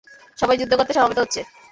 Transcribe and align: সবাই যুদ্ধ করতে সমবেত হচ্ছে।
সবাই 0.37 0.59
যুদ্ধ 0.59 0.73
করতে 0.75 0.93
সমবেত 0.93 1.19
হচ্ছে। 1.21 1.41